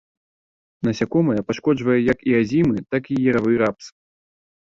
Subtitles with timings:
[0.87, 3.85] Насякомае пашкоджвае як і азімы, так і яравы рапс.